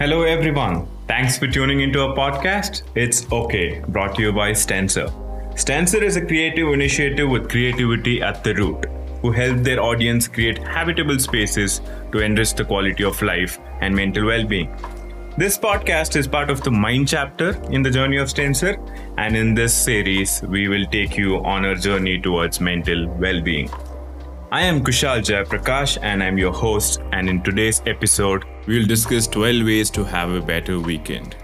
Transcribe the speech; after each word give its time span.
Hello, 0.00 0.22
everyone. 0.22 0.88
Thanks 1.06 1.38
for 1.38 1.46
tuning 1.46 1.78
into 1.78 2.02
our 2.02 2.16
podcast. 2.16 2.82
It's 2.96 3.30
OK, 3.30 3.80
brought 3.86 4.16
to 4.16 4.22
you 4.22 4.32
by 4.32 4.50
Stencer. 4.50 5.08
Stencer 5.54 6.02
is 6.02 6.16
a 6.16 6.26
creative 6.26 6.72
initiative 6.72 7.30
with 7.30 7.48
creativity 7.48 8.20
at 8.20 8.42
the 8.42 8.54
root, 8.54 8.86
who 9.22 9.30
help 9.30 9.58
their 9.58 9.80
audience 9.80 10.26
create 10.26 10.58
habitable 10.58 11.20
spaces 11.20 11.80
to 12.10 12.18
enrich 12.18 12.54
the 12.54 12.64
quality 12.64 13.04
of 13.04 13.22
life 13.22 13.60
and 13.82 13.94
mental 13.94 14.26
well 14.26 14.44
being. 14.44 14.68
This 15.38 15.56
podcast 15.56 16.16
is 16.16 16.26
part 16.26 16.50
of 16.50 16.64
the 16.64 16.72
Mind 16.72 17.06
chapter 17.06 17.50
in 17.70 17.82
the 17.82 17.90
journey 17.90 18.16
of 18.16 18.26
Stencer, 18.26 18.76
and 19.16 19.36
in 19.36 19.54
this 19.54 19.72
series, 19.72 20.42
we 20.42 20.66
will 20.66 20.86
take 20.86 21.16
you 21.16 21.36
on 21.44 21.64
our 21.64 21.76
journey 21.76 22.20
towards 22.20 22.60
mental 22.60 23.06
well 23.20 23.40
being. 23.40 23.70
I 24.50 24.62
am 24.62 24.84
Kushal 24.84 25.20
Jayaprakash 25.20 25.98
and 26.02 26.22
I'm 26.22 26.38
your 26.38 26.52
host. 26.52 27.00
And 27.12 27.28
in 27.28 27.42
today's 27.42 27.82
episode, 27.86 28.44
we'll 28.66 28.86
discuss 28.86 29.26
12 29.26 29.64
ways 29.66 29.90
to 29.90 30.04
have 30.04 30.30
a 30.30 30.40
better 30.40 30.80
weekend. 30.80 31.36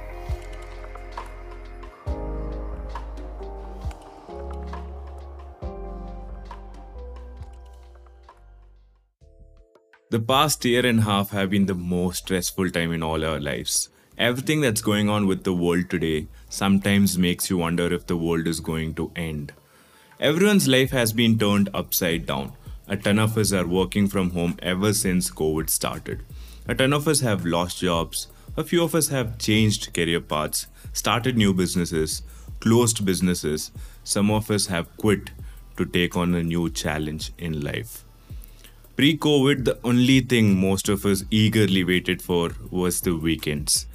The 10.11 10.19
past 10.19 10.65
year 10.65 10.85
and 10.85 11.01
a 11.01 11.03
half 11.03 11.31
have 11.31 11.51
been 11.51 11.67
the 11.67 11.75
most 11.75 12.25
stressful 12.25 12.71
time 12.71 12.93
in 12.93 13.03
all 13.03 13.25
our 13.25 13.39
lives. 13.39 13.91
Everything 14.19 14.61
that's 14.61 14.81
going 14.81 15.09
on 15.09 15.27
with 15.27 15.45
the 15.45 15.55
world 15.55 15.89
today 15.89 16.27
sometimes 16.49 17.17
makes 17.17 17.49
you 17.49 17.59
wonder 17.59 17.93
if 17.95 18.07
the 18.07 18.17
world 18.17 18.49
is 18.49 18.59
going 18.59 18.95
to 18.95 19.13
end. 19.15 19.53
Everyone's 20.19 20.67
life 20.67 20.91
has 20.91 21.13
been 21.13 21.39
turned 21.39 21.69
upside 21.73 22.27
down. 22.27 22.55
A 22.89 22.97
ton 22.97 23.21
of 23.21 23.39
us 23.39 23.53
are 23.53 23.67
working 23.67 24.09
from 24.09 24.31
home 24.31 24.57
ever 24.61 24.93
since 24.93 25.31
COVID 25.31 25.71
started. 25.71 26.25
A 26.71 26.75
ton 26.77 26.93
of 26.93 27.09
us 27.09 27.19
have 27.19 27.45
lost 27.45 27.81
jobs. 27.81 28.29
A 28.57 28.63
few 28.63 28.85
of 28.85 28.95
us 28.95 29.09
have 29.09 29.39
changed 29.39 29.93
career 29.93 30.21
paths, 30.21 30.69
started 30.93 31.37
new 31.37 31.53
businesses, 31.53 32.23
closed 32.61 33.05
businesses. 33.05 33.73
Some 34.05 34.31
of 34.31 34.53
us 34.53 34.67
have 34.67 34.97
quit 34.97 35.33
to 35.77 35.85
take 35.85 36.17
on 36.17 36.33
a 36.33 36.45
new 36.45 36.71
challenge 36.71 37.33
in 37.39 37.61
life. 37.61 38.05
Pre 38.95 39.19
COVID, 39.19 39.65
the 39.65 39.81
only 39.83 40.21
thing 40.21 40.61
most 40.61 40.89
of 40.89 41.05
us 41.05 41.25
eagerly 41.29 41.83
waited 41.83 42.23
for 42.23 42.53
was 42.71 43.01
the 43.01 43.17
weekends. 43.17 43.87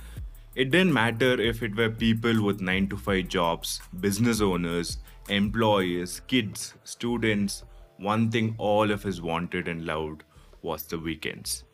It 0.53 0.69
didn't 0.69 0.91
matter 0.91 1.39
if 1.39 1.63
it 1.63 1.77
were 1.77 1.89
people 1.89 2.43
with 2.43 2.59
9 2.59 2.89
to 2.89 2.97
5 2.97 3.29
jobs, 3.29 3.81
business 4.01 4.41
owners, 4.41 4.97
employees, 5.29 6.19
kids, 6.27 6.73
students, 6.83 7.63
one 7.99 8.29
thing 8.31 8.53
all 8.57 8.91
of 8.91 9.05
us 9.05 9.21
wanted 9.21 9.69
and 9.69 9.85
loved 9.85 10.25
was 10.61 10.83
the 10.83 10.99
weekends. 10.99 11.64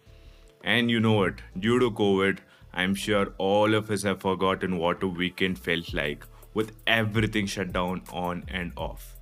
And 0.63 0.91
you 0.91 0.99
know 0.99 1.13
what? 1.13 1.35
Due 1.59 1.79
to 1.79 1.91
COVID, 1.91 2.39
I'm 2.73 2.95
sure 2.95 3.33
all 3.37 3.73
of 3.73 3.89
us 3.89 4.03
have 4.03 4.21
forgotten 4.21 4.77
what 4.77 5.03
a 5.03 5.07
weekend 5.07 5.59
felt 5.59 5.93
like 5.93 6.25
with 6.53 6.71
everything 6.85 7.45
shut 7.45 7.73
down 7.73 8.03
on 8.11 8.43
and 8.47 8.71
off. 8.77 9.15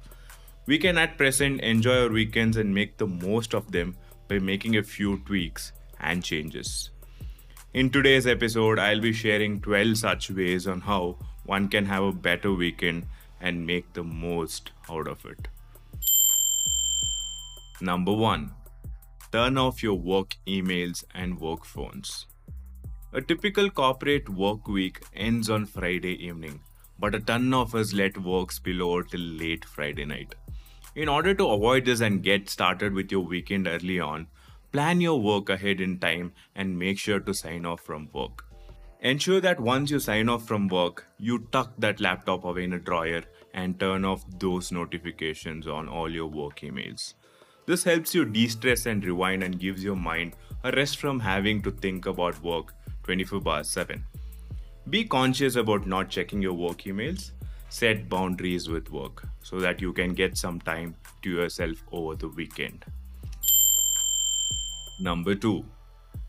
We 0.66 0.78
can 0.78 0.98
at 0.98 1.17
present 1.17 1.62
enjoy 1.62 2.04
our 2.04 2.10
weekends 2.10 2.58
and 2.58 2.73
make 2.73 2.98
the 2.98 3.08
most 3.08 3.56
of 3.56 3.72
them 3.72 3.95
by 4.28 4.40
making 4.40 4.78
a 4.78 4.84
few 4.84 5.17
tweaks 5.26 5.72
and 6.00 6.23
changes. 6.23 6.92
In 7.73 7.90
today's 7.90 8.28
episode, 8.28 8.78
I'll 8.80 9.00
be 9.00 9.14
sharing 9.14 9.62
12 9.62 9.98
such 9.98 10.30
ways 10.30 10.67
on 10.67 10.82
how 10.82 11.17
one 11.45 11.70
can 11.70 11.86
have 11.86 12.04
a 12.04 12.12
better 12.12 12.54
weekend 12.54 13.08
and 13.42 13.66
make 13.66 13.94
the 13.94 14.04
most 14.04 14.72
out 14.90 15.08
of 15.08 15.26
it. 15.26 15.48
Number 17.82 18.12
1. 18.12 18.52
Turn 19.31 19.59
off 19.59 19.83
your 19.83 19.94
work 19.94 20.35
emails 20.47 21.03
and 21.13 21.39
work 21.39 21.63
phones. 21.63 22.25
A 23.13 23.22
typical 23.22 23.69
corporate 23.69 24.27
work 24.27 24.67
week 24.67 25.03
ends 25.13 25.52
on 25.52 25.67
Friday 25.67 26.16
evening, 26.25 26.61
but 26.97 27.13
a 27.13 27.19
ton 27.19 27.53
of 27.53 27.75
us 27.75 27.94
let 27.94 28.17
work 28.17 28.52
spill 28.52 28.81
over 28.81 29.03
till 29.03 29.19
late 29.19 29.65
Friday 29.65 30.05
night. 30.05 30.33
In 30.95 31.08
order 31.08 31.36
to 31.36 31.48
avoid 31.48 31.86
this 31.86 32.02
and 32.02 32.23
get 32.23 32.49
started 32.49 32.93
with 32.93 33.11
your 33.11 33.21
weekend 33.21 33.67
early 33.67 33.99
on, 33.99 34.26
plan 34.71 34.99
your 34.99 35.21
work 35.21 35.49
ahead 35.49 35.80
in 35.80 35.99
time 35.99 36.31
and 36.55 36.80
make 36.80 36.98
sure 36.98 37.20
to 37.20 37.31
sign 37.31 37.67
off 37.67 37.81
from 37.81 38.09
work. 38.11 38.45
Ensure 39.02 39.39
that 39.42 39.59
once 39.59 39.92
you 39.92 39.99
sign 39.99 40.27
off 40.27 40.48
from 40.48 40.67
work, 40.67 41.05
you 41.20 41.48
tuck 41.52 41.71
that 41.77 42.02
laptop 42.02 42.45
away 42.45 42.64
in 42.64 42.73
a 42.73 42.80
drawer 42.80 43.21
and 43.54 43.80
turn 43.80 44.05
off 44.05 44.25
those 44.39 44.71
notifications 44.71 45.67
on 45.67 45.87
all 45.87 46.11
your 46.11 46.27
work 46.27 46.61
emails. 46.61 47.14
This 47.69 47.83
helps 47.83 48.15
you 48.15 48.25
de 48.25 48.47
stress 48.47 48.87
and 48.87 49.05
rewind 49.05 49.43
and 49.43 49.59
gives 49.59 49.83
your 49.83 49.95
mind 49.95 50.35
a 50.63 50.71
rest 50.71 50.97
from 50.97 51.19
having 51.19 51.61
to 51.61 51.69
think 51.69 52.07
about 52.07 52.41
work 52.41 52.73
24 53.03 53.41
by 53.41 53.61
7. 53.61 54.03
Be 54.89 55.03
conscious 55.03 55.55
about 55.55 55.85
not 55.85 56.09
checking 56.09 56.41
your 56.41 56.53
work 56.53 56.80
emails. 56.93 57.30
Set 57.69 58.09
boundaries 58.09 58.67
with 58.67 58.89
work 58.89 59.21
so 59.43 59.59
that 59.59 59.81
you 59.81 59.93
can 59.93 60.15
get 60.15 60.35
some 60.35 60.59
time 60.59 60.95
to 61.21 61.30
yourself 61.30 61.83
over 61.91 62.15
the 62.15 62.30
weekend. 62.30 62.85
Number 64.99 65.36
2. 65.36 65.63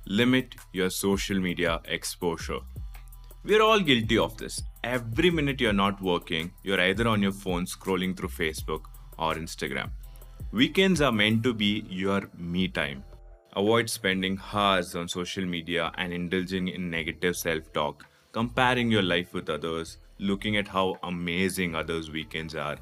Limit 0.08 0.56
your 0.74 0.90
social 0.90 1.40
media 1.40 1.80
exposure. 1.86 2.60
We're 3.44 3.62
all 3.62 3.80
guilty 3.80 4.18
of 4.18 4.36
this. 4.36 4.62
Every 4.84 5.30
minute 5.30 5.58
you're 5.58 5.72
not 5.72 6.02
working, 6.02 6.52
you're 6.62 6.82
either 6.82 7.08
on 7.08 7.22
your 7.22 7.32
phone 7.32 7.64
scrolling 7.64 8.14
through 8.14 8.28
Facebook 8.28 8.82
or 9.18 9.36
Instagram. 9.36 9.90
Weekends 10.53 11.00
are 11.00 11.12
meant 11.12 11.44
to 11.44 11.55
be 11.55 11.84
your 11.88 12.28
me 12.37 12.66
time. 12.66 13.05
Avoid 13.55 13.88
spending 13.88 14.41
hours 14.53 14.97
on 14.97 15.06
social 15.06 15.47
media 15.47 15.93
and 15.97 16.12
indulging 16.12 16.66
in 16.66 16.91
negative 16.91 17.37
self 17.37 17.72
talk, 17.72 18.05
comparing 18.33 18.91
your 18.91 19.03
life 19.03 19.33
with 19.33 19.49
others, 19.49 19.99
looking 20.19 20.56
at 20.56 20.66
how 20.66 20.99
amazing 21.05 21.77
others' 21.77 22.11
weekends 22.11 22.56
are. 22.56 22.78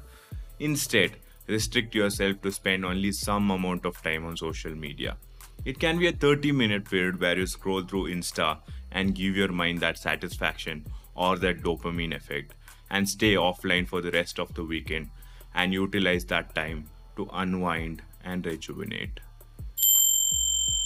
Instead, 0.57 1.17
restrict 1.45 1.93
yourself 1.93 2.41
to 2.41 2.51
spend 2.51 2.85
only 2.85 3.11
some 3.11 3.51
amount 3.51 3.85
of 3.85 4.01
time 4.01 4.25
on 4.25 4.35
social 4.35 4.73
media. 4.73 5.15
It 5.63 5.77
can 5.77 5.99
be 5.99 6.07
a 6.07 6.11
30 6.11 6.51
minute 6.51 6.89
period 6.89 7.21
where 7.21 7.37
you 7.37 7.45
scroll 7.45 7.83
through 7.83 8.09
Insta 8.09 8.57
and 8.91 9.13
give 9.13 9.35
your 9.37 9.51
mind 9.51 9.79
that 9.81 9.99
satisfaction 9.99 10.87
or 11.13 11.37
that 11.37 11.61
dopamine 11.61 12.15
effect 12.15 12.55
and 12.89 13.07
stay 13.07 13.35
offline 13.35 13.87
for 13.87 14.01
the 14.01 14.09
rest 14.09 14.39
of 14.39 14.55
the 14.55 14.63
weekend 14.63 15.11
and 15.53 15.71
utilize 15.71 16.25
that 16.25 16.55
time 16.55 16.89
to 17.19 17.29
unwind 17.33 18.01
and 18.23 18.45
rejuvenate. 18.45 19.19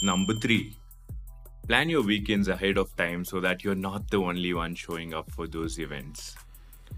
Number 0.01 0.33
3. 0.33 0.75
Plan 1.67 1.89
your 1.89 2.03
weekends 2.03 2.49
ahead 2.49 2.77
of 2.77 2.95
time 2.97 3.23
so 3.23 3.39
that 3.39 3.63
you're 3.63 3.83
not 3.83 4.09
the 4.11 4.17
only 4.17 4.53
one 4.53 4.75
showing 4.75 5.13
up 5.13 5.31
for 5.31 5.47
those 5.47 5.79
events. 5.79 6.35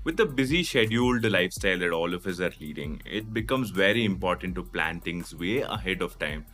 With 0.03 0.17
the 0.17 0.25
busy 0.25 0.63
scheduled 0.63 1.23
lifestyle 1.31 1.79
that 1.79 1.91
all 1.91 2.13
of 2.13 2.25
us 2.25 2.39
are 2.39 2.53
leading, 2.59 3.01
it 3.05 3.33
becomes 3.33 3.69
very 3.69 4.05
important 4.05 4.55
to 4.55 4.63
plan 4.63 4.99
things 5.01 5.35
way 5.35 5.61
ahead 5.61 6.01
of 6.01 6.17
time 6.17 6.45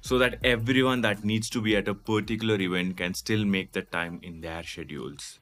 so 0.00 0.18
that 0.18 0.38
everyone 0.44 1.00
that 1.02 1.24
needs 1.24 1.50
to 1.50 1.60
be 1.60 1.76
at 1.76 1.88
a 1.88 1.94
particular 1.94 2.60
event 2.60 2.96
can 2.96 3.14
still 3.14 3.44
make 3.44 3.72
the 3.72 3.82
time 3.82 4.20
in 4.22 4.40
their 4.40 4.62
schedules. 4.62 5.40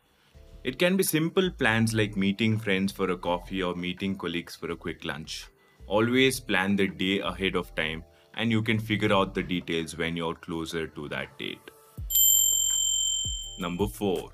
It 0.65 0.79
can 0.79 0.97
be 0.97 1.05
simple 1.05 1.51
plans 1.51 1.95
like 1.95 2.17
meeting 2.17 2.59
friends 2.59 2.93
for 2.93 3.11
a 3.11 3.17
coffee 3.17 3.63
or 3.63 3.75
meeting 3.75 4.17
colleagues 4.17 4.57
for 4.57 4.71
a 4.71 4.77
quick 4.77 5.05
lunch. 5.05 5.47
Always 5.89 6.41
plan 6.41 6.75
the 6.75 6.89
day 6.89 7.21
ahead 7.21 7.55
of 7.55 7.73
time 7.77 8.03
and 8.35 8.51
you 8.51 8.61
can 8.61 8.79
figure 8.79 9.13
out 9.13 9.35
the 9.35 9.43
details 9.43 9.97
when 9.97 10.17
you're 10.17 10.35
closer 10.35 10.89
to 10.89 11.09
that 11.09 11.39
date. 11.39 11.71
Number 13.61 13.87
4. 13.87 14.31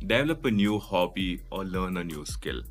Develop 0.00 0.44
a 0.44 0.50
new 0.50 0.80
hobby 0.80 1.42
or 1.52 1.64
learn 1.64 1.96
a 1.98 2.04
new 2.04 2.24
skill. 2.24 2.62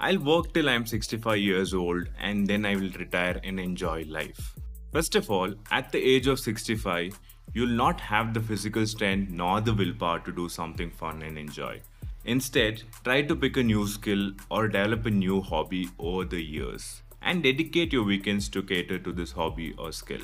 I'll 0.00 0.20
work 0.20 0.54
till 0.54 0.68
I'm 0.68 0.86
65 0.86 1.38
years 1.38 1.74
old 1.74 2.08
and 2.20 2.46
then 2.46 2.64
I 2.64 2.76
will 2.76 2.90
retire 2.90 3.40
and 3.42 3.58
enjoy 3.58 4.04
life. 4.06 4.54
First 4.92 5.16
of 5.16 5.28
all, 5.28 5.52
at 5.72 5.90
the 5.90 5.98
age 5.98 6.28
of 6.28 6.38
65, 6.38 7.18
you'll 7.52 7.66
not 7.66 8.00
have 8.00 8.32
the 8.32 8.40
physical 8.40 8.86
strength 8.86 9.32
nor 9.32 9.60
the 9.60 9.74
willpower 9.74 10.20
to 10.20 10.30
do 10.30 10.48
something 10.48 10.90
fun 10.92 11.22
and 11.22 11.36
enjoy. 11.36 11.80
Instead, 12.26 12.84
try 13.02 13.22
to 13.22 13.34
pick 13.34 13.56
a 13.56 13.62
new 13.62 13.88
skill 13.88 14.30
or 14.50 14.68
develop 14.68 15.04
a 15.06 15.10
new 15.10 15.40
hobby 15.40 15.88
over 15.98 16.24
the 16.24 16.40
years 16.40 17.02
and 17.22 17.42
dedicate 17.42 17.92
your 17.92 18.04
weekends 18.04 18.48
to 18.50 18.62
cater 18.62 18.98
to 18.98 19.12
this 19.12 19.32
hobby 19.32 19.74
or 19.78 19.92
skill. 19.92 20.20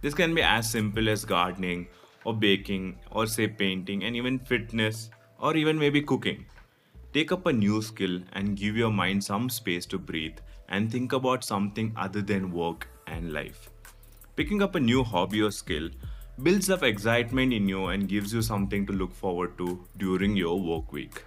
This 0.00 0.14
can 0.14 0.34
be 0.34 0.42
as 0.42 0.70
simple 0.70 1.08
as 1.08 1.24
gardening 1.24 1.88
or 2.24 2.34
baking 2.34 2.98
or 3.10 3.26
say 3.26 3.48
painting 3.48 4.04
and 4.04 4.14
even 4.14 4.38
fitness 4.38 5.10
or 5.40 5.56
even 5.56 5.78
maybe 5.78 6.02
cooking. 6.02 6.46
Take 7.12 7.32
up 7.32 7.46
a 7.46 7.52
new 7.52 7.80
skill 7.80 8.20
and 8.32 8.56
give 8.56 8.76
your 8.76 8.90
mind 8.90 9.24
some 9.24 9.48
space 9.48 9.86
to 9.86 9.98
breathe 9.98 10.38
and 10.68 10.92
think 10.92 11.12
about 11.12 11.42
something 11.42 11.92
other 11.96 12.20
than 12.20 12.52
work 12.52 12.86
and 13.06 13.32
life. 13.32 13.70
Picking 14.36 14.62
up 14.62 14.74
a 14.74 14.80
new 14.80 15.02
hobby 15.02 15.42
or 15.42 15.50
skill 15.50 15.88
builds 16.42 16.70
up 16.70 16.82
excitement 16.82 17.52
in 17.52 17.68
you 17.68 17.86
and 17.86 18.08
gives 18.08 18.32
you 18.32 18.42
something 18.42 18.86
to 18.86 18.92
look 18.92 19.12
forward 19.12 19.56
to 19.58 19.84
during 19.96 20.36
your 20.36 20.60
work 20.60 20.92
week. 20.92 21.24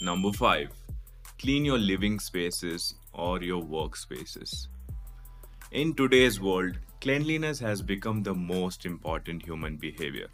Number 0.00 0.32
5. 0.32 0.70
Clean 1.38 1.64
your 1.64 1.78
living 1.78 2.18
spaces 2.18 2.94
or 3.12 3.42
your 3.42 3.62
workspaces. 3.62 4.68
In 5.72 5.94
today's 5.94 6.40
world, 6.40 6.78
cleanliness 7.00 7.60
has 7.60 7.80
become 7.80 8.22
the 8.22 8.34
most 8.34 8.84
important 8.84 9.44
human 9.44 9.76
behavior. 9.76 10.28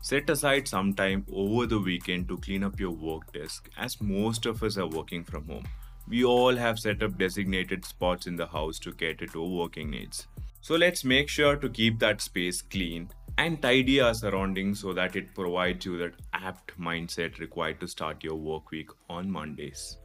Set 0.00 0.28
aside 0.28 0.66
some 0.66 0.92
time 0.92 1.24
over 1.32 1.66
the 1.66 1.78
weekend 1.78 2.26
to 2.28 2.36
clean 2.38 2.64
up 2.64 2.80
your 2.80 2.90
work 2.90 3.32
desk, 3.32 3.70
as 3.76 4.00
most 4.00 4.46
of 4.46 4.62
us 4.64 4.76
are 4.76 4.88
working 4.88 5.22
from 5.22 5.46
home. 5.46 5.64
We 6.08 6.24
all 6.24 6.56
have 6.56 6.80
set 6.80 7.02
up 7.04 7.16
designated 7.16 7.84
spots 7.84 8.26
in 8.26 8.34
the 8.34 8.48
house 8.48 8.80
to 8.80 8.92
cater 8.92 9.26
to 9.26 9.44
working 9.44 9.90
needs. 9.90 10.26
So 10.60 10.74
let's 10.74 11.04
make 11.04 11.28
sure 11.28 11.54
to 11.56 11.68
keep 11.68 12.00
that 12.00 12.20
space 12.20 12.62
clean 12.62 13.08
and 13.38 13.62
tidy 13.62 14.00
our 14.00 14.14
surroundings 14.14 14.80
so 14.80 14.92
that 14.92 15.16
it 15.16 15.34
provides 15.34 15.86
you 15.86 15.96
that 15.98 16.14
apt 16.34 16.78
mindset 16.78 17.38
required 17.38 17.78
to 17.80 17.86
start 17.86 18.24
your 18.24 18.36
work 18.36 18.70
week 18.70 18.90
on 19.08 19.30
Mondays. 19.30 19.98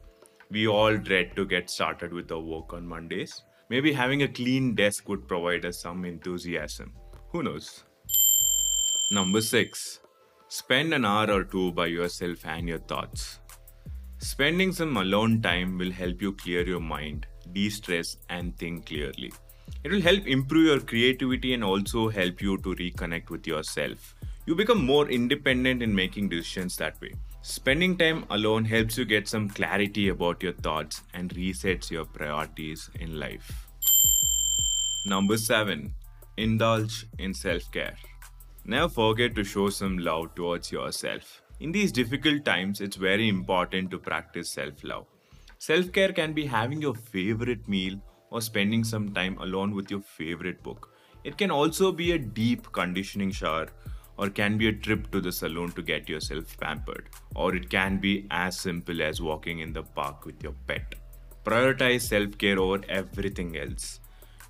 We 0.50 0.66
all 0.66 0.96
dread 0.96 1.36
to 1.36 1.44
get 1.44 1.68
started 1.68 2.10
with 2.12 2.32
our 2.32 2.40
work 2.40 2.72
on 2.72 2.86
Mondays. 2.86 3.42
Maybe 3.68 3.92
having 3.92 4.22
a 4.22 4.28
clean 4.28 4.74
desk 4.74 5.06
would 5.06 5.28
provide 5.28 5.66
us 5.66 5.78
some 5.78 6.06
enthusiasm. 6.06 6.94
Who 7.32 7.42
knows? 7.42 7.84
Number 9.10 9.42
6. 9.42 10.00
Spend 10.48 10.94
an 10.94 11.04
hour 11.04 11.30
or 11.30 11.44
two 11.44 11.72
by 11.72 11.86
yourself 11.86 12.46
and 12.46 12.66
your 12.66 12.78
thoughts. 12.78 13.40
Spending 14.20 14.72
some 14.72 14.96
alone 14.96 15.42
time 15.42 15.76
will 15.76 15.92
help 15.92 16.22
you 16.22 16.32
clear 16.32 16.66
your 16.66 16.80
mind, 16.80 17.26
de 17.52 17.68
stress, 17.68 18.16
and 18.30 18.56
think 18.56 18.86
clearly. 18.86 19.30
It 19.84 19.92
will 19.92 20.00
help 20.00 20.26
improve 20.26 20.64
your 20.64 20.80
creativity 20.80 21.52
and 21.52 21.62
also 21.62 22.08
help 22.08 22.40
you 22.40 22.56
to 22.58 22.74
reconnect 22.74 23.28
with 23.28 23.46
yourself. 23.46 24.14
You 24.46 24.54
become 24.54 24.82
more 24.84 25.10
independent 25.10 25.82
in 25.82 25.94
making 25.94 26.30
decisions 26.30 26.74
that 26.76 26.98
way. 27.02 27.12
Spending 27.42 27.96
time 27.96 28.24
alone 28.30 28.64
helps 28.64 28.98
you 28.98 29.04
get 29.04 29.28
some 29.28 29.48
clarity 29.48 30.08
about 30.08 30.42
your 30.42 30.52
thoughts 30.52 31.02
and 31.14 31.30
resets 31.34 31.90
your 31.90 32.04
priorities 32.04 32.90
in 32.98 33.18
life. 33.18 33.66
Number 35.04 35.36
7. 35.36 35.92
Indulge 36.36 37.06
in 37.18 37.32
self 37.32 37.70
care. 37.72 37.94
Never 38.64 38.88
forget 38.88 39.34
to 39.36 39.44
show 39.44 39.70
some 39.70 39.98
love 39.98 40.34
towards 40.34 40.70
yourself. 40.72 41.42
In 41.60 41.72
these 41.72 41.92
difficult 41.92 42.44
times, 42.44 42.80
it's 42.80 42.96
very 42.96 43.28
important 43.28 43.90
to 43.92 43.98
practice 43.98 44.50
self 44.50 44.82
love. 44.82 45.06
Self 45.58 45.92
care 45.92 46.12
can 46.12 46.32
be 46.32 46.44
having 46.44 46.82
your 46.82 46.94
favorite 46.94 47.68
meal 47.68 48.00
or 48.30 48.40
spending 48.40 48.84
some 48.84 49.14
time 49.14 49.38
alone 49.38 49.74
with 49.74 49.90
your 49.90 50.00
favorite 50.00 50.62
book. 50.62 50.90
It 51.24 51.38
can 51.38 51.50
also 51.50 51.92
be 51.92 52.12
a 52.12 52.18
deep 52.18 52.70
conditioning 52.72 53.30
shower 53.30 53.68
or 54.18 54.28
can 54.28 54.58
be 54.58 54.68
a 54.68 54.72
trip 54.72 55.10
to 55.12 55.20
the 55.20 55.32
salon 55.32 55.70
to 55.72 55.82
get 55.82 56.08
yourself 56.08 56.56
pampered. 56.58 57.08
Or 57.34 57.54
it 57.54 57.70
can 57.70 57.98
be 57.98 58.26
as 58.30 58.58
simple 58.58 59.00
as 59.00 59.22
walking 59.22 59.60
in 59.60 59.72
the 59.72 59.84
park 59.84 60.26
with 60.26 60.42
your 60.42 60.54
pet. 60.66 60.96
Prioritize 61.44 62.02
self 62.02 62.36
care 62.36 62.58
over 62.58 62.80
everything 62.88 63.56
else. 63.56 64.00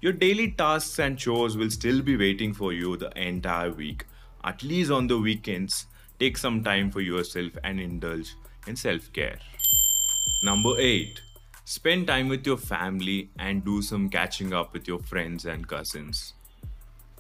Your 0.01 0.13
daily 0.13 0.53
tasks 0.53 0.99
and 0.99 1.19
chores 1.19 1.57
will 1.57 1.71
still 1.71 2.03
be 2.03 2.17
waiting 2.17 2.55
for 2.55 2.73
you 2.73 2.97
the 2.97 3.11
entire 3.21 3.71
week. 3.71 4.07
At 4.43 4.63
least 4.63 4.91
on 4.91 5.07
the 5.07 5.19
weekends, 5.19 5.87
take 6.19 6.39
some 6.39 6.65
time 6.65 6.91
for 6.91 7.01
yourself 7.01 7.53
and 7.63 7.79
indulge 7.79 8.35
in 8.67 8.77
self 8.77 9.13
care. 9.13 9.39
Number 10.43 10.79
8. 10.79 11.21
Spend 11.65 12.07
time 12.07 12.29
with 12.29 12.47
your 12.47 12.57
family 12.57 13.31
and 13.39 13.65
do 13.65 13.83
some 13.83 14.09
catching 14.09 14.55
up 14.55 14.73
with 14.73 14.89
your 14.89 15.01
friends 15.01 15.45
and 15.45 15.69
cousins. 15.69 16.33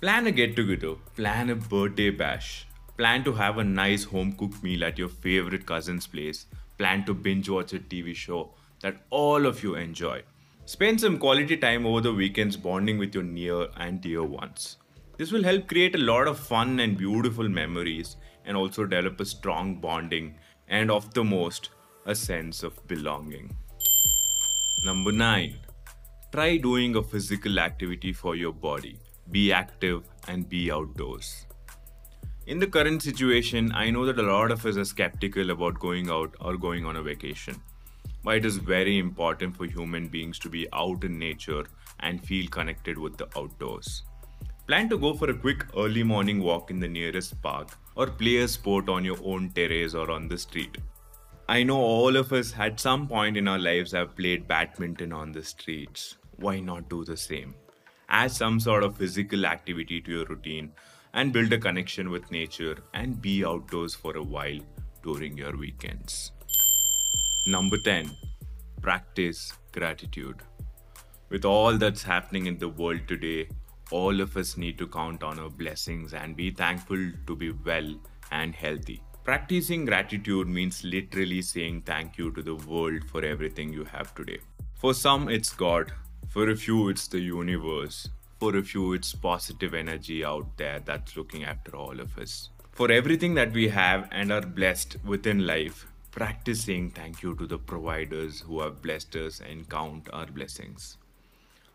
Plan 0.00 0.29
a 0.29 0.31
get 0.31 0.55
together, 0.55 0.95
plan 1.17 1.50
a 1.50 1.56
birthday 1.56 2.11
bash, 2.11 2.69
plan 2.97 3.25
to 3.25 3.33
have 3.33 3.59
a 3.59 3.65
nice 3.65 4.05
home 4.05 4.31
cooked 4.33 4.62
meal 4.62 4.85
at 4.85 4.97
your 4.97 5.09
favorite 5.09 5.67
cousin's 5.67 6.06
place, 6.06 6.47
plan 6.79 7.05
to 7.05 7.12
binge 7.12 7.49
watch 7.49 7.73
a 7.73 7.81
TV 7.81 8.15
show 8.15 8.55
that 8.81 9.03
all 9.11 9.45
of 9.45 9.61
you 9.65 9.75
enjoy. 9.75 10.23
Spend 10.67 11.00
some 11.00 11.19
quality 11.19 11.56
time 11.56 11.85
over 11.85 12.00
the 12.00 12.15
weekends 12.15 12.56
bonding 12.56 12.97
with 12.97 13.12
your 13.12 13.25
near 13.25 13.67
and 13.77 14.00
dear 14.00 14.23
ones. 14.23 14.77
This 15.17 15.33
will 15.33 15.43
help 15.43 15.67
create 15.67 15.97
a 15.97 15.99
lot 16.12 16.29
of 16.29 16.39
fun 16.39 16.79
and 16.79 16.97
beautiful 16.97 17.49
memories 17.49 18.19
and 18.44 18.56
also 18.56 18.85
develop 18.85 19.19
a 19.19 19.25
strong 19.25 19.81
bonding 19.81 20.37
and, 20.69 20.93
of 20.93 21.12
the 21.12 21.25
most, 21.25 21.71
a 22.06 22.15
sense 22.15 22.62
of 22.62 22.87
belonging. 22.87 23.51
Number 24.85 25.11
9. 25.11 25.56
Try 26.31 26.59
doing 26.59 26.94
a 26.94 27.03
physical 27.03 27.59
activity 27.59 28.12
for 28.12 28.37
your 28.37 28.53
body. 28.53 28.97
Be 29.31 29.53
active 29.53 30.09
and 30.27 30.49
be 30.49 30.71
outdoors. 30.71 31.47
In 32.47 32.59
the 32.59 32.67
current 32.67 33.03
situation, 33.03 33.73
I 33.75 33.91
know 33.91 34.07
that 34.07 34.19
a 34.19 34.23
lot 34.23 34.51
of 34.51 34.65
us 34.65 34.77
are 34.77 34.85
skeptical 34.85 35.51
about 35.51 35.79
going 35.79 36.11
out 36.11 36.35
or 36.41 36.57
going 36.57 36.87
on 36.87 36.97
a 36.97 37.03
vacation 37.03 37.61
why 38.23 38.35
it 38.35 38.45
is 38.45 38.57
very 38.57 38.99
important 38.99 39.57
for 39.57 39.65
human 39.65 40.09
beings 40.09 40.39
to 40.39 40.49
be 40.49 40.67
out 40.73 41.05
in 41.05 41.19
nature 41.19 41.65
and 42.01 42.25
feel 42.25 42.49
connected 42.49 42.99
with 42.99 43.17
the 43.17 43.29
outdoors. 43.39 44.03
Plan 44.67 44.89
to 44.89 44.99
go 44.99 45.15
for 45.15 45.31
a 45.31 45.35
quick 45.35 45.65
early 45.77 46.03
morning 46.03 46.43
walk 46.43 46.71
in 46.71 46.79
the 46.79 46.89
nearest 46.89 47.41
park 47.41 47.71
or 47.95 48.07
play 48.07 48.37
a 48.39 48.49
sport 48.49 48.89
on 48.89 49.05
your 49.05 49.19
own 49.25 49.51
terrace 49.51 49.95
or 49.95 50.11
on 50.11 50.29
the 50.29 50.37
street. 50.37 50.77
I 51.49 51.63
know 51.63 51.79
all 51.79 52.17
of 52.17 52.33
us 52.33 52.53
at 52.59 52.79
some 52.79 53.09
point 53.09 53.39
in 53.39 53.49
our 53.49 53.59
lives 53.59 53.93
have 53.93 54.15
played 54.15 54.47
badminton 54.47 55.13
on 55.13 55.33
the 55.33 55.43
streets. 55.43 56.19
Why 56.37 56.61
not 56.61 56.91
do 56.91 57.05
the 57.05 57.17
same? 57.17 57.55
Add 58.08 58.32
some 58.32 58.58
sort 58.58 58.84
of 58.84 58.96
physical 58.96 59.44
activity 59.44 60.00
to 60.00 60.10
your 60.10 60.25
routine 60.25 60.72
and 61.12 61.32
build 61.32 61.52
a 61.52 61.58
connection 61.58 62.10
with 62.10 62.31
nature 62.31 62.76
and 62.94 63.20
be 63.20 63.44
outdoors 63.44 63.94
for 63.94 64.16
a 64.16 64.22
while 64.22 64.60
during 65.02 65.37
your 65.37 65.56
weekends. 65.56 66.32
Number 67.46 67.76
10. 67.78 68.10
Practice 68.81 69.52
gratitude. 69.72 70.37
With 71.28 71.44
all 71.44 71.76
that's 71.76 72.02
happening 72.02 72.46
in 72.46 72.58
the 72.58 72.69
world 72.69 73.00
today, 73.06 73.49
all 73.90 74.20
of 74.20 74.37
us 74.37 74.56
need 74.56 74.78
to 74.78 74.87
count 74.87 75.22
on 75.22 75.38
our 75.38 75.50
blessings 75.50 76.14
and 76.14 76.37
be 76.37 76.50
thankful 76.50 77.10
to 77.26 77.37
be 77.37 77.52
well 77.52 77.94
and 78.31 78.55
healthy. 78.55 79.02
Practicing 79.25 79.84
gratitude 79.84 80.49
means 80.49 80.84
literally 80.84 81.43
saying 81.43 81.82
thank 81.82 82.16
you 82.16 82.31
to 82.32 82.43
the 82.43 82.55
world 82.55 83.05
for 83.10 83.22
everything 83.22 83.72
you 83.72 83.84
have 83.84 84.14
today. 84.14 84.38
For 84.75 84.94
some, 84.94 85.28
it's 85.28 85.52
God. 85.52 85.93
For 86.29 86.51
a 86.51 86.57
few, 86.57 86.91
it's 86.91 87.09
the 87.09 87.21
universe. 87.21 88.11
For 88.39 88.55
a 88.55 88.63
few, 88.63 88.93
it's 88.93 89.15
positive 89.15 89.73
energy 89.73 90.23
out 90.23 90.59
there 90.59 90.79
that's 90.85 91.17
looking 91.17 91.45
after 91.45 91.75
all 91.75 91.99
of 91.99 92.19
us. 92.19 92.51
For 92.71 92.93
everything 92.93 93.35
that 93.35 93.53
we 93.53 93.69
have 93.69 94.09
and 94.13 94.31
are 94.31 94.43
blessed 94.43 94.99
within 95.05 95.47
life, 95.47 95.87
practice 96.11 96.65
saying 96.65 96.91
thank 96.91 97.23
you 97.23 97.35
to 97.37 97.47
the 97.47 97.59
providers 97.59 98.41
who 98.41 98.61
have 98.61 98.83
blessed 98.83 99.17
us 99.17 99.41
and 99.41 99.69
count 99.71 100.09
our 100.13 100.27
blessings. 100.27 100.99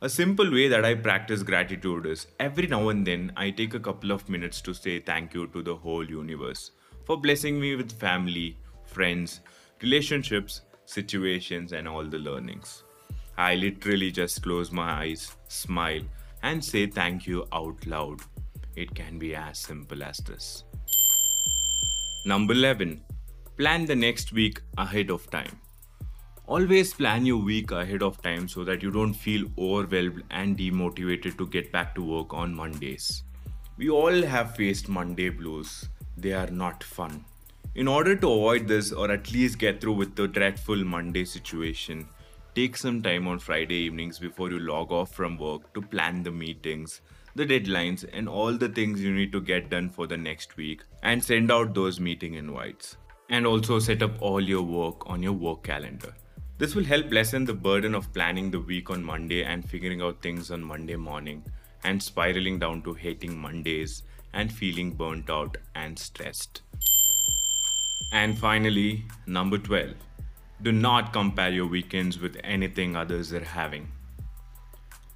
A 0.02 0.10
simple 0.10 0.52
way 0.52 0.68
that 0.68 0.86
I 0.86 0.96
practice 0.96 1.42
gratitude 1.42 2.06
is 2.06 2.28
every 2.40 2.68
now 2.68 2.90
and 2.90 3.08
then 3.08 3.34
I 3.36 3.50
take 3.50 3.74
a 3.74 3.80
couple 3.80 4.12
of 4.12 4.30
minutes 4.30 4.62
to 4.62 4.74
say 4.76 5.00
thank 5.00 5.34
you 5.34 5.48
to 5.48 5.64
the 5.64 5.76
whole 5.76 6.08
universe 6.08 6.72
for 7.06 7.18
blessing 7.18 7.60
me 7.60 7.76
with 7.76 7.92
family, 7.92 8.56
friends, 8.86 9.40
relationships, 9.82 10.62
situations, 10.86 11.74
and 11.74 11.88
all 11.88 12.06
the 12.06 12.20
learnings. 12.20 12.84
I 13.38 13.56
literally 13.56 14.12
just 14.12 14.44
close 14.44 14.72
my 14.72 15.02
eyes, 15.02 15.36
smile, 15.48 16.02
and 16.44 16.64
say 16.64 16.86
thank 16.88 17.26
you 17.26 17.48
out 17.52 17.86
loud. 17.88 18.20
It 18.76 18.94
can 18.94 19.18
be 19.18 19.36
as 19.36 19.60
simple 19.60 20.04
as 20.04 20.18
this. 20.18 20.64
Number 22.26 22.54
11 22.54 23.04
Plan 23.58 23.86
the 23.86 23.96
next 23.96 24.34
week 24.34 24.62
ahead 24.78 25.10
of 25.12 25.30
time. 25.30 25.60
Always 26.46 26.94
plan 26.94 27.26
your 27.26 27.38
week 27.38 27.72
ahead 27.72 28.04
of 28.04 28.22
time 28.22 28.48
so 28.48 28.64
that 28.64 28.84
you 28.84 28.92
don't 28.92 29.14
feel 29.14 29.48
overwhelmed 29.58 30.24
and 30.32 30.58
demotivated 30.58 31.38
to 31.38 31.48
get 31.48 31.72
back 31.72 31.96
to 31.96 32.04
work 32.04 32.34
on 32.34 32.54
Mondays. 32.54 33.24
We 33.78 33.90
all 33.90 34.22
have 34.24 34.56
faced 34.56 34.90
Monday 34.90 35.30
blues, 35.30 35.88
they 36.18 36.34
are 36.34 36.50
not 36.50 36.84
fun. 36.84 37.26
In 37.76 37.88
order 37.88 38.16
to 38.16 38.32
avoid 38.32 38.68
this 38.68 38.92
or 38.92 39.12
at 39.12 39.32
least 39.32 39.58
get 39.58 39.82
through 39.82 39.94
with 39.94 40.16
the 40.16 40.28
dreadful 40.28 40.84
Monday 40.84 41.26
situation, 41.26 42.08
take 42.56 42.78
some 42.78 43.02
time 43.02 43.28
on 43.28 43.40
Friday 43.40 43.76
evenings 43.76 44.20
before 44.20 44.50
you 44.50 44.60
log 44.60 44.92
off 44.92 45.14
from 45.14 45.38
work 45.38 45.74
to 45.74 45.82
plan 45.82 46.24
the 46.24 46.32
meetings, 46.32 47.02
the 47.36 47.46
deadlines, 47.46 48.06
and 48.14 48.30
all 48.30 48.54
the 48.54 48.70
things 48.70 49.02
you 49.02 49.14
need 49.14 49.32
to 49.32 49.42
get 49.42 49.70
done 49.70 49.90
for 49.90 50.08
the 50.08 50.18
next 50.18 50.56
week 50.58 50.84
and 51.02 51.24
send 51.24 51.52
out 51.52 51.74
those 51.74 52.00
meeting 52.00 52.36
invites 52.36 52.98
and 53.30 53.48
also 53.48 53.80
set 53.80 54.04
up 54.04 54.22
all 54.22 54.42
your 54.42 54.62
work 54.62 55.10
on 55.10 55.24
your 55.24 55.34
work 55.34 55.64
calendar. 55.64 56.14
This 56.60 56.76
will 56.76 56.84
help 56.84 57.12
lessen 57.12 57.46
the 57.46 57.54
burden 57.54 57.96
of 57.96 58.14
planning 58.14 58.52
the 58.52 58.60
week 58.60 58.90
on 58.90 59.04
Monday 59.04 59.44
and 59.44 59.68
figuring 59.68 60.02
out 60.02 60.22
things 60.22 60.52
on 60.52 60.64
Monday 60.64 60.96
morning 60.96 61.44
and 61.84 62.02
spiraling 62.02 62.60
down 62.60 62.82
to 62.84 62.94
hating 62.94 63.38
Mondays 63.38 64.04
and 64.34 64.52
feeling 64.52 64.92
burnt 64.92 65.30
out 65.30 65.58
and 65.76 65.98
stressed. 65.98 66.62
And 68.12 68.38
finally, 68.38 69.06
number 69.26 69.58
12. 69.58 69.94
Do 70.64 70.72
not 70.72 71.12
compare 71.12 71.52
your 71.52 71.68
weekends 71.68 72.20
with 72.20 72.40
anything 72.42 72.96
others 72.96 73.34
are 73.34 73.44
having. 73.44 73.92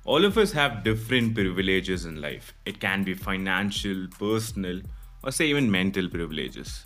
All 0.03 0.25
of 0.25 0.37
us 0.37 0.51
have 0.51 0.83
different 0.83 1.35
privileges 1.35 2.03
in 2.05 2.19
life. 2.19 2.53
It 2.65 2.81
can 2.81 3.05
be 3.05 3.13
financial, 3.13 4.07
personal, 4.19 4.81
or 5.23 5.31
say 5.31 5.47
even 5.47 5.71
mental 5.71 6.09
privileges. 6.09 6.85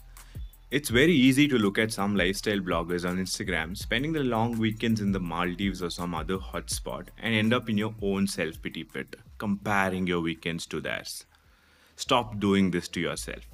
It's 0.69 0.89
very 0.89 1.11
easy 1.11 1.47
to 1.47 1.57
look 1.57 1.79
at 1.79 1.91
some 1.91 2.15
lifestyle 2.15 2.59
bloggers 2.59 3.03
on 3.03 3.17
Instagram 3.17 3.75
spending 3.75 4.13
the 4.13 4.23
long 4.23 4.59
weekends 4.59 5.01
in 5.01 5.11
the 5.11 5.19
Maldives 5.19 5.81
or 5.81 5.89
some 5.89 6.13
other 6.13 6.37
hotspot 6.37 7.07
and 7.17 7.33
end 7.33 7.55
up 7.55 7.67
in 7.67 7.79
your 7.79 7.95
own 8.03 8.27
self 8.27 8.61
pity 8.61 8.83
pit, 8.83 9.15
comparing 9.39 10.05
your 10.05 10.21
weekends 10.21 10.67
to 10.67 10.79
theirs. 10.79 11.25
Stop 11.95 12.39
doing 12.39 12.69
this 12.69 12.87
to 12.89 12.99
yourself. 12.99 13.47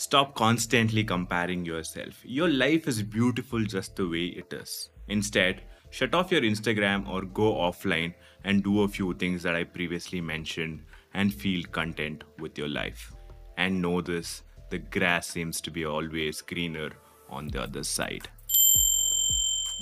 Stop 0.00 0.34
constantly 0.34 1.04
comparing 1.04 1.62
yourself. 1.62 2.22
Your 2.24 2.48
life 2.48 2.88
is 2.88 3.02
beautiful 3.02 3.62
just 3.62 3.96
the 3.96 4.08
way 4.08 4.28
it 4.28 4.50
is. 4.50 4.88
Instead, 5.08 5.60
shut 5.90 6.14
off 6.14 6.32
your 6.32 6.40
Instagram 6.40 7.06
or 7.06 7.20
go 7.20 7.52
offline 7.56 8.14
and 8.44 8.64
do 8.64 8.80
a 8.80 8.88
few 8.88 9.12
things 9.12 9.42
that 9.42 9.54
I 9.54 9.64
previously 9.64 10.22
mentioned 10.22 10.84
and 11.12 11.34
feel 11.34 11.62
content 11.64 12.24
with 12.38 12.56
your 12.56 12.68
life. 12.68 13.12
And 13.58 13.82
know 13.82 14.00
this 14.00 14.42
the 14.70 14.78
grass 14.78 15.26
seems 15.26 15.60
to 15.60 15.70
be 15.70 15.84
always 15.84 16.40
greener 16.40 16.92
on 17.28 17.48
the 17.48 17.64
other 17.64 17.84
side. 17.84 18.26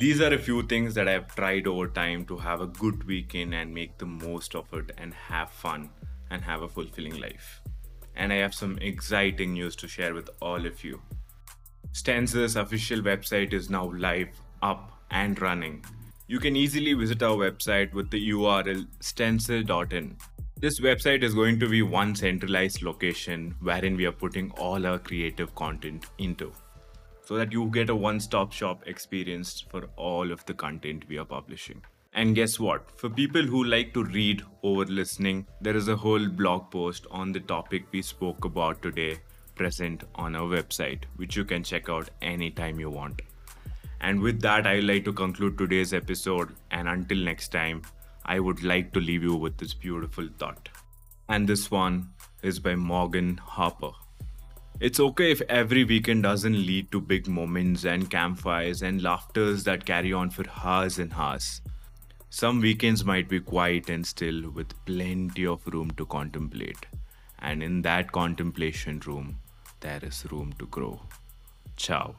These 0.00 0.20
are 0.20 0.34
a 0.34 0.38
few 0.38 0.64
things 0.64 0.94
that 0.94 1.06
I've 1.06 1.32
tried 1.36 1.68
over 1.68 1.86
time 1.86 2.24
to 2.24 2.36
have 2.38 2.60
a 2.60 2.66
good 2.66 3.04
weekend 3.04 3.54
and 3.54 3.72
make 3.72 3.98
the 3.98 4.06
most 4.06 4.56
of 4.56 4.66
it 4.72 4.90
and 4.98 5.14
have 5.14 5.52
fun 5.52 5.90
and 6.28 6.42
have 6.42 6.62
a 6.62 6.68
fulfilling 6.68 7.20
life. 7.20 7.60
And 8.18 8.32
I 8.32 8.36
have 8.36 8.54
some 8.54 8.76
exciting 8.82 9.54
news 9.54 9.74
to 9.76 9.88
share 9.88 10.12
with 10.12 10.28
all 10.42 10.66
of 10.66 10.84
you. 10.84 11.00
Stencer's 11.92 12.56
official 12.56 13.00
website 13.00 13.54
is 13.54 13.70
now 13.70 13.90
live, 13.92 14.28
up, 14.60 14.92
and 15.10 15.40
running. 15.40 15.82
You 16.26 16.38
can 16.38 16.56
easily 16.56 16.92
visit 16.92 17.22
our 17.22 17.36
website 17.36 17.94
with 17.94 18.10
the 18.10 18.30
URL 18.30 18.86
stencer.in. 19.00 20.16
This 20.60 20.80
website 20.80 21.22
is 21.22 21.34
going 21.34 21.58
to 21.60 21.68
be 21.68 21.82
one 21.82 22.14
centralized 22.14 22.82
location 22.82 23.54
wherein 23.60 23.96
we 23.96 24.04
are 24.04 24.12
putting 24.12 24.50
all 24.58 24.84
our 24.84 24.98
creative 24.98 25.54
content 25.54 26.06
into 26.18 26.52
so 27.24 27.36
that 27.36 27.52
you 27.52 27.66
get 27.66 27.90
a 27.90 27.94
one 27.94 28.18
stop 28.18 28.52
shop 28.52 28.82
experience 28.86 29.60
for 29.60 29.88
all 29.96 30.32
of 30.32 30.44
the 30.46 30.54
content 30.54 31.04
we 31.08 31.18
are 31.18 31.24
publishing. 31.24 31.82
And 32.12 32.34
guess 32.34 32.58
what? 32.58 32.90
For 32.98 33.10
people 33.10 33.42
who 33.42 33.64
like 33.64 33.94
to 33.94 34.02
read 34.02 34.42
over 34.62 34.84
listening, 34.84 35.46
there 35.60 35.76
is 35.76 35.88
a 35.88 35.96
whole 35.96 36.28
blog 36.28 36.70
post 36.70 37.06
on 37.10 37.32
the 37.32 37.40
topic 37.40 37.84
we 37.92 38.02
spoke 38.02 38.44
about 38.44 38.82
today 38.82 39.18
present 39.54 40.04
on 40.14 40.36
our 40.36 40.48
website, 40.48 41.04
which 41.16 41.36
you 41.36 41.44
can 41.44 41.62
check 41.62 41.88
out 41.88 42.08
anytime 42.22 42.80
you 42.80 42.90
want. 42.90 43.22
And 44.00 44.20
with 44.20 44.40
that, 44.42 44.66
I 44.66 44.76
would 44.76 44.84
like 44.84 45.04
to 45.04 45.12
conclude 45.12 45.58
today's 45.58 45.92
episode. 45.92 46.54
And 46.70 46.88
until 46.88 47.18
next 47.18 47.48
time, 47.48 47.82
I 48.24 48.38
would 48.38 48.62
like 48.62 48.92
to 48.92 49.00
leave 49.00 49.22
you 49.22 49.34
with 49.34 49.58
this 49.58 49.74
beautiful 49.74 50.28
thought. 50.38 50.68
And 51.28 51.48
this 51.48 51.70
one 51.70 52.10
is 52.42 52.58
by 52.58 52.76
Morgan 52.76 53.36
Harper. 53.36 53.90
It's 54.80 55.00
okay 55.00 55.32
if 55.32 55.42
every 55.48 55.84
weekend 55.84 56.22
doesn't 56.22 56.54
lead 56.54 56.92
to 56.92 57.00
big 57.00 57.26
moments 57.26 57.84
and 57.84 58.08
campfires 58.08 58.82
and 58.82 59.02
laughters 59.02 59.64
that 59.64 59.84
carry 59.84 60.12
on 60.12 60.30
for 60.30 60.44
hours 60.64 61.00
and 61.00 61.12
hours. 61.12 61.60
Some 62.30 62.60
weekends 62.60 63.04
might 63.06 63.28
be 63.28 63.40
quiet 63.40 63.88
and 63.88 64.06
still 64.06 64.50
with 64.50 64.74
plenty 64.84 65.46
of 65.46 65.66
room 65.66 65.90
to 65.92 66.04
contemplate. 66.04 66.86
And 67.38 67.62
in 67.62 67.82
that 67.82 68.12
contemplation 68.12 69.00
room, 69.06 69.38
there 69.80 70.00
is 70.02 70.26
room 70.30 70.52
to 70.58 70.66
grow. 70.66 71.00
Ciao. 71.76 72.14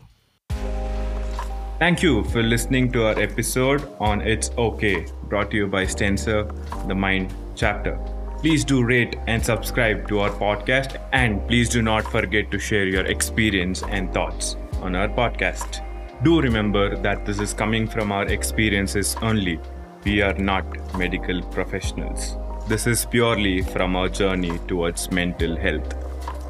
Thank 1.77 2.01
you 2.01 2.23
for 2.25 2.41
listening 2.41 2.91
to 2.93 3.05
our 3.05 3.19
episode 3.19 3.87
on 3.99 4.21
It's 4.21 4.49
Okay, 4.57 5.05
brought 5.25 5.51
to 5.51 5.57
you 5.57 5.67
by 5.67 5.85
Stencer, 5.85 6.43
the 6.87 6.95
Mind 6.95 7.33
chapter. 7.55 7.97
Please 8.39 8.65
do 8.65 8.83
rate 8.83 9.15
and 9.27 9.45
subscribe 9.45 10.07
to 10.07 10.21
our 10.21 10.31
podcast, 10.31 10.99
and 11.13 11.47
please 11.47 11.69
do 11.69 11.81
not 11.81 12.03
forget 12.03 12.49
to 12.51 12.59
share 12.59 12.85
your 12.85 13.05
experience 13.05 13.83
and 13.83 14.11
thoughts 14.13 14.55
on 14.81 14.95
our 14.95 15.07
podcast. 15.07 15.85
Do 16.23 16.41
remember 16.41 16.97
that 16.97 17.25
this 17.25 17.39
is 17.39 17.53
coming 17.53 17.87
from 17.87 18.11
our 18.11 18.25
experiences 18.25 19.15
only. 19.21 19.59
We 20.05 20.21
are 20.21 20.33
not 20.33 20.65
medical 20.97 21.41
professionals. 21.41 22.37
This 22.69 22.87
is 22.87 23.05
purely 23.05 23.61
from 23.61 23.97
our 23.97 24.07
journey 24.07 24.57
towards 24.59 25.11
mental 25.11 25.57
health. 25.57 25.93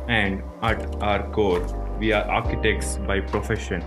And 0.07 0.43
at 0.61 0.95
our 1.01 1.27
core, 1.31 1.65
we 1.97 2.11
are 2.11 2.23
architects 2.29 2.97
by 3.07 3.21
profession 3.21 3.83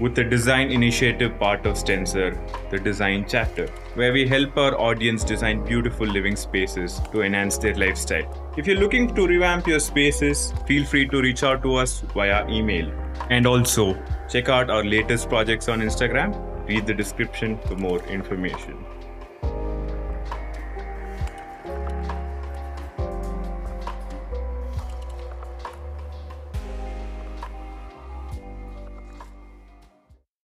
with 0.00 0.16
the 0.16 0.24
design 0.24 0.72
initiative 0.72 1.38
part 1.38 1.64
of 1.64 1.76
Stencer, 1.76 2.36
the 2.70 2.78
design 2.78 3.24
chapter, 3.28 3.68
where 3.94 4.12
we 4.12 4.26
help 4.26 4.56
our 4.56 4.76
audience 4.80 5.22
design 5.22 5.64
beautiful 5.64 6.08
living 6.08 6.34
spaces 6.34 7.00
to 7.12 7.22
enhance 7.22 7.56
their 7.56 7.74
lifestyle. 7.76 8.52
If 8.56 8.66
you're 8.66 8.80
looking 8.80 9.14
to 9.14 9.26
revamp 9.28 9.68
your 9.68 9.78
spaces, 9.78 10.52
feel 10.66 10.84
free 10.84 11.06
to 11.08 11.22
reach 11.22 11.44
out 11.44 11.62
to 11.62 11.76
us 11.76 12.00
via 12.14 12.48
email. 12.48 12.90
And 13.30 13.46
also, 13.46 13.96
check 14.28 14.48
out 14.48 14.70
our 14.70 14.84
latest 14.84 15.28
projects 15.28 15.68
on 15.68 15.80
Instagram. 15.80 16.34
Read 16.66 16.86
the 16.86 16.94
description 16.94 17.58
for 17.58 17.76
more 17.76 18.02
information. 18.06 18.84